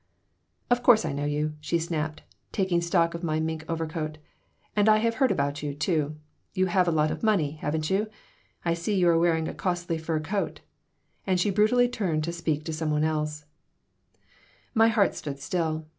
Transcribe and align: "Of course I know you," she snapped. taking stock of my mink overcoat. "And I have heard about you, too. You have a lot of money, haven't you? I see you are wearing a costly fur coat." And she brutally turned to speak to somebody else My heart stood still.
"Of 0.71 0.81
course 0.81 1.05
I 1.05 1.13
know 1.13 1.25
you," 1.25 1.53
she 1.59 1.77
snapped. 1.77 2.23
taking 2.51 2.81
stock 2.81 3.13
of 3.13 3.23
my 3.23 3.39
mink 3.39 3.63
overcoat. 3.69 4.17
"And 4.75 4.89
I 4.89 4.97
have 4.97 5.13
heard 5.21 5.29
about 5.29 5.61
you, 5.61 5.75
too. 5.75 6.17
You 6.55 6.65
have 6.65 6.87
a 6.87 6.91
lot 6.91 7.11
of 7.11 7.21
money, 7.21 7.57
haven't 7.61 7.91
you? 7.91 8.07
I 8.65 8.73
see 8.73 8.95
you 8.97 9.09
are 9.09 9.19
wearing 9.19 9.47
a 9.47 9.53
costly 9.53 9.99
fur 9.99 10.19
coat." 10.19 10.61
And 11.27 11.39
she 11.39 11.51
brutally 11.51 11.87
turned 11.87 12.23
to 12.23 12.33
speak 12.33 12.63
to 12.63 12.73
somebody 12.73 13.05
else 13.05 13.45
My 14.73 14.87
heart 14.87 15.13
stood 15.13 15.37
still. 15.39 15.85